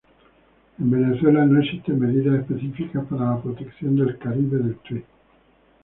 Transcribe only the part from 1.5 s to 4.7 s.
existen medidas específicas para la protección del Caribe